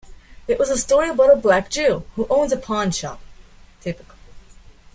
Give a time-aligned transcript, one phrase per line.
[0.47, 3.19] It was a story about a Black Jew who owns a pawnshop.